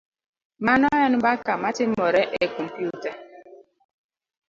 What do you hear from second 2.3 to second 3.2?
e kompyuta.